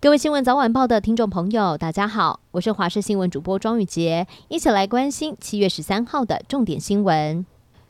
[0.00, 7.44] 各位新闻早晚报的听众朋友，大家好，我是华视新闻主播庄宇杰，一起来关心七月十三号的重点新闻。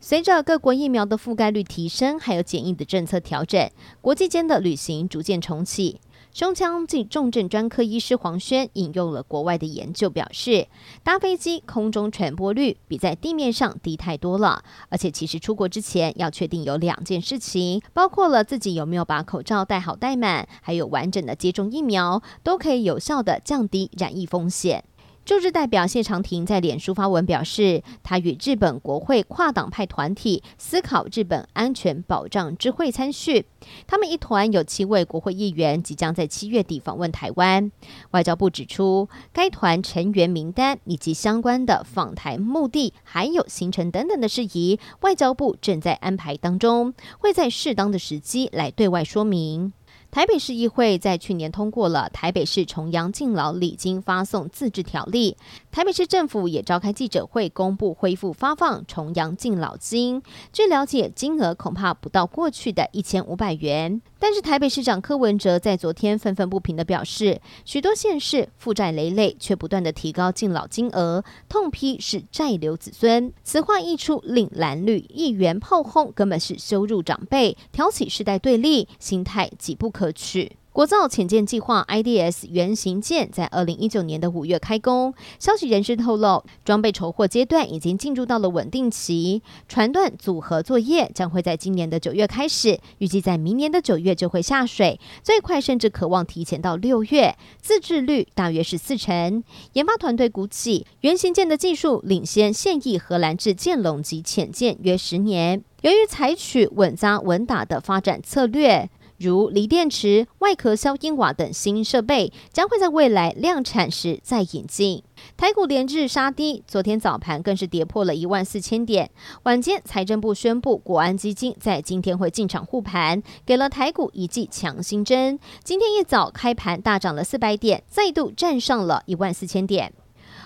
[0.00, 6.00] 随着各国疫苗的覆盖率提升，还有检疫的政策调整，国际间的旅行逐渐重启。
[6.32, 10.68] 胸腔镜重症专科医师黄轩引用了国外的研究，表示
[11.02, 14.62] 搭飞机空中传播率比在地面上低太多了。
[14.88, 24.84] 而且，其实出国之前要确定有两件事情，包括了自己有没有把口罩戴好戴满，还有完整的接种疫苗，都可以有效的降低染疫风险。
[25.30, 33.46] 驻日代表谢长廷在脸书发文表示，他与日本国会跨党派团体思考日本安全保障之会参叙，
[33.86, 37.70] 他们一团有七位国会议员即将在七月底访问台湾。
[38.10, 49.72] 外交部指出，该团成员名单以及相关的访台目的还有行程等等的事宜，外交部正在安排当中，会在适当的时机来对外说明。
[50.10, 55.36] 台北市议会在去年通过了《台北市重阳敬老礼金发送自治条例》，
[55.70, 60.20] 台北市政府也召开记者会，公布恢复发放重阳敬老金。
[60.52, 64.02] 据了解，金额恐怕不到过去的一千五百元。
[64.20, 73.32] 但是台北市长柯文哲在昨天愤愤不平地表示，许多县市负债累累，却不断地提高敬老金额，痛批是债留子孙。
[73.42, 80.52] 此话一出，令蓝绿议员炮轰，根本是羞辱长辈，挑起世代对立，心态极不可取。
[80.80, 99.44] 国造潜舰计划 IDS 原型舰在二零一九年的五月开工，消息人士透露，装备筹获阶段已经进入到了稳定期，船段组合作业将会在今年的九月开始，预计在明年的九月就会下水，最快甚至可望提前到六月，自制率大约是四成。
[99.74, 108.88] 研发团队估计，原型舰的技术领先现役荷兰制剑龙级潜舰约十年，由于采取稳扎稳打的发展策略。
[109.20, 115.02] 如锂电池、外壳消音瓦等新设备将会在未来量产时再引进。
[115.36, 119.10] 台股连日杀低，昨天早盘更是跌破了一万四千点。
[119.42, 125.38] 晚间财政部宣布，国安基金在今天会进场护盘，给了台股一剂强心针。
[125.62, 129.92] 今天一早开盘大涨了四百点，再度站上了一万四千点。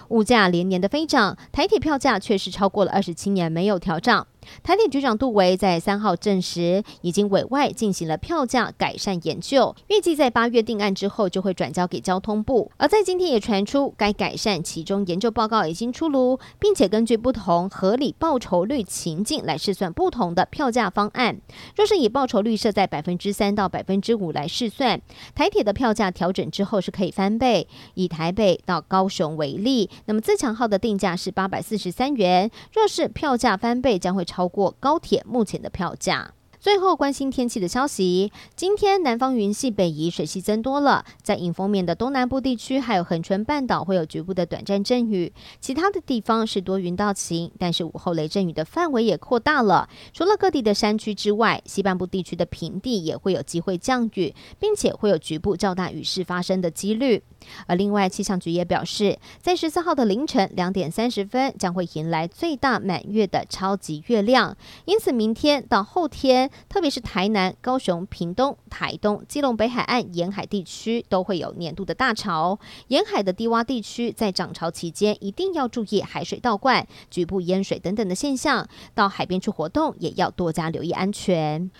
[0.08, 4.26] 物价连年的飞涨，台铁票价却是超过了二十七年没有调涨。
[4.62, 12.70] 台铁局长杜维在三号证实，已经委外进行了票价改善研究，预计在八月定案之后就会转交给交通部。
[12.76, 21.38] 而在今天也传出，该改善其中研究报告已经出炉，并且根据不同合理报酬率情境来试算不同的票价方案。
[21.76, 25.00] 若是以报酬率设在百分之三到百分之五来试算，
[25.34, 27.68] 台铁的票价调整之后是可以翻倍。
[27.94, 36.34] 以台北到高雄为例，那么自强号的定价是八百四十三元，若是票价翻倍，将会超超过高铁目前的票价。
[36.64, 45.30] 最后关心天气的消息，今天南方云系北移，水汽增多了，在迎风面的东南部地区还有恒春半岛会有局部的短暂阵雨，
[45.60, 49.90] 其他的地方是多云到晴，但是午后雷阵雨的范围也扩大了。
[50.14, 57.22] 除了各地的山区之外，西半部地区的平地也会有机会降雨，并且会有局部较大雨势发生的几率。
[57.66, 66.50] 而另外，气象局也表示，在十四号的凌晨两点三十分将会迎来最大满月的超级月亮，因此明天到后天。
[66.68, 81.70] 特别是台南、高雄、屏东、台东、基隆北海岸沿海地区都会有年度的大潮，沿海的低洼地区在涨潮期间一定要注意海水倒灌、局部淹水等等的现象，到海边去活动也要多加留意安全。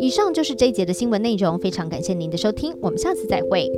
[0.00, 3.70] 以上就是这一节的新闻内容，非常感谢您的收听，我们下次再会。